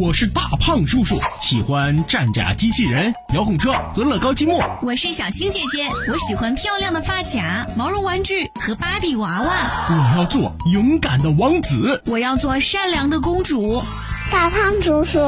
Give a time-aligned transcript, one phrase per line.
[0.00, 4.60] 我是大胖叔叔，喜欢战甲机器人、遥控车和乐高积木。
[4.82, 9.52] 我是小青姐姐，我喜欢漂亮的发卡、毛绒玩具和芭比娃娃。
[9.90, 13.80] 我要做勇敢的王子，我要做善良的公主。
[14.32, 15.20] 大胖叔叔，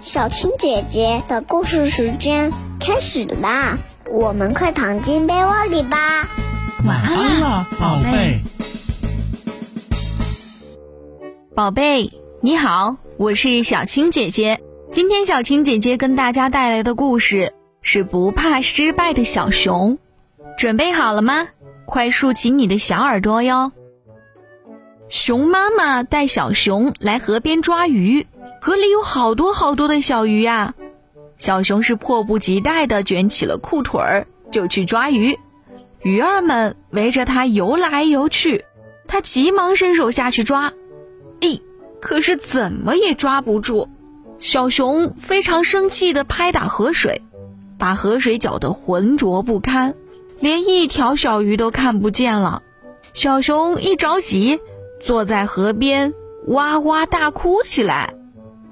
[0.00, 2.50] 小青姐姐的故事时间
[2.80, 3.76] 开始啦，
[4.10, 6.26] 我们快躺进被窝里吧。
[6.86, 8.42] 晚安了，宝贝。
[11.54, 12.10] 宝贝，
[12.40, 12.96] 你好。
[13.16, 14.60] 我是小青姐姐，
[14.90, 19.98] 今天小青姐姐跟大家带来的故事是不怕失败的小熊，
[20.58, 21.46] 准备好了吗？
[21.86, 23.70] 快竖起你的小耳朵哟！
[25.08, 28.26] 熊妈妈带小熊来河边抓鱼，
[28.60, 30.74] 河里有好多好多的小鱼呀，
[31.38, 35.38] 小熊是迫不及待地卷起了裤腿儿就去抓鱼，
[36.02, 38.64] 鱼儿们围着它游来游去，
[39.06, 40.72] 它急忙伸手下去抓，
[41.38, 41.60] 咦！
[42.04, 43.88] 可是怎么也抓不住，
[44.38, 47.22] 小熊非常生气地拍打河水，
[47.78, 49.94] 把河水搅得浑浊不堪，
[50.38, 52.62] 连一条小鱼都看不见了。
[53.14, 54.60] 小熊一着急，
[55.00, 56.12] 坐在河边
[56.46, 58.12] 哇哇大哭起来。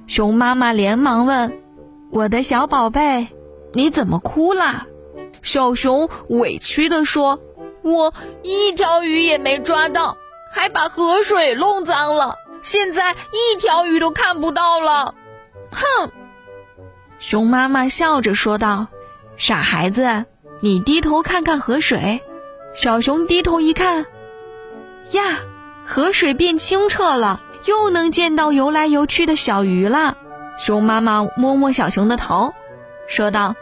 [0.07, 1.59] 熊妈妈连忙问
[2.13, 3.29] ：“我的小宝贝，
[3.73, 4.87] 你怎么哭了？”
[5.41, 7.41] 小熊委屈地说
[7.81, 10.19] ：“我一条鱼也没抓到，
[10.53, 15.15] 还把河水弄脏了。”现在一条鱼都看不到了，
[15.71, 16.11] 哼！
[17.19, 18.87] 熊妈妈笑着说道
[19.37, 20.25] ：“傻孩子，
[20.61, 22.23] 你低头看看河水。”
[22.75, 24.07] 小熊低头一看，
[25.11, 25.41] 呀，
[25.85, 30.17] 河水变清澈了，又能见到游来游去的小鱼了。
[30.57, 32.55] 熊妈妈摸摸小熊的头，
[33.09, 33.55] 说道：“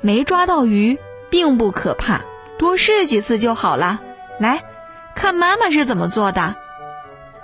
[0.00, 2.22] 没抓到鱼并不可怕，
[2.58, 4.00] 多试几次就好了。
[4.40, 4.64] 来
[5.14, 6.56] 看妈妈是怎么做的。”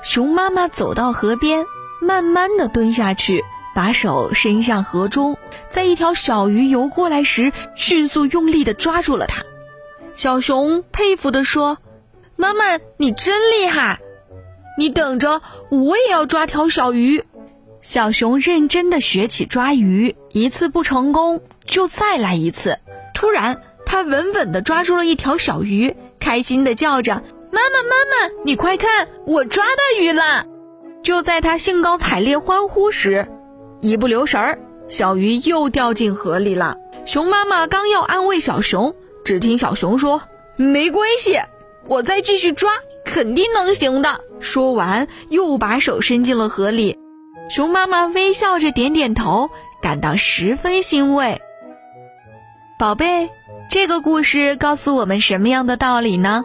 [0.06, 1.66] 熊妈妈走到河边，
[2.00, 5.36] 慢慢的蹲下去，把手伸向河中，
[5.68, 9.42] 在一条小鱼游过来时，迅速用力的抓住了它。
[10.14, 11.78] 小熊佩服的说
[12.36, 13.98] ：“妈妈，你真厉害！
[14.78, 17.24] 你等着，我也要抓条小鱼。”
[17.82, 22.78] 小熊认真的学起抓鱼，一次不成功就再来一次。
[23.12, 27.24] 突然，它稳稳的抓住了一条小鱼，开心的叫着。
[27.50, 30.46] 妈妈，妈妈，你快看，我抓到鱼了！
[31.02, 33.26] 就在他兴高采烈欢呼时，
[33.80, 34.58] 一不留神儿，
[34.88, 36.76] 小鱼又掉进河里了。
[37.04, 40.22] 熊妈妈刚要安慰小熊，只听小熊说
[40.56, 41.40] ：“没关系，
[41.86, 42.72] 我再继续抓，
[43.04, 46.98] 肯定能行的。”说完，又把手伸进了河里。
[47.48, 49.48] 熊妈妈微笑着点点头，
[49.80, 51.40] 感到十分欣慰。
[52.78, 53.30] 宝贝，
[53.70, 56.44] 这个故事告诉我们什么样的道理呢？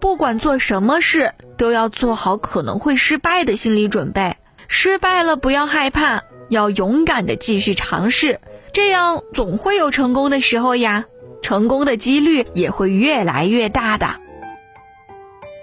[0.00, 4.36] 不管做什么事，都要做好可能会失败的心理准备。
[4.66, 8.40] 失败了不要害怕，要勇敢的继续尝试，
[8.72, 11.04] 这样总会有成功的时候呀。
[11.42, 14.20] 成功的几率也会越来越大的。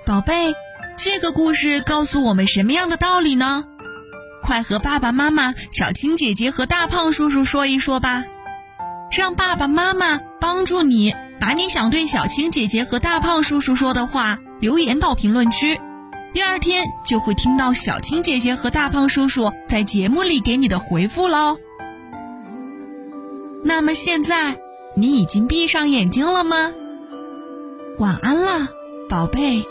[0.06, 0.56] 宝贝，
[0.98, 3.66] 这个故事告诉我们什么样的道理呢？
[4.42, 8.26] 快和爸爸妈妈、小青姐姐和大胖叔叔说一说吧，
[9.16, 11.14] 让爸爸妈妈帮助你。
[11.40, 15.80] 把你想对小青姐姐和大胖叔叔说的话留言到评论区，
[16.34, 21.58] 第二天就会听到小青姐姐和大胖叔叔在节目里给你的回复喽。
[23.64, 24.56] 那么现在
[24.96, 26.72] 你已经闭上眼睛了吗？
[28.00, 28.68] 晚安了，
[29.10, 29.66] 宝贝。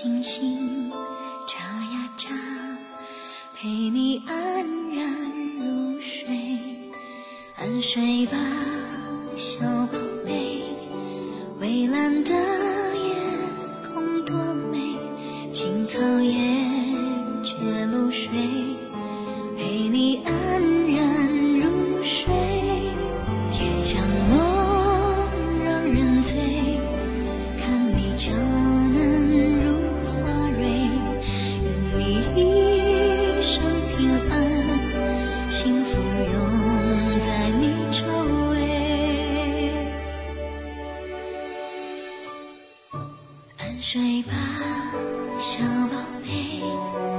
[0.00, 0.88] 星星
[1.48, 2.28] 眨呀眨，
[3.56, 4.36] 陪你安
[4.94, 5.04] 然
[5.56, 6.24] 入睡。
[7.56, 8.38] 安睡吧，
[9.36, 10.62] 小宝贝。
[11.58, 12.32] 蔚蓝的
[43.80, 44.32] 睡吧
[45.40, 47.17] 小宝贝。